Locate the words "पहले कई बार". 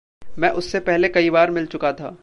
0.79-1.51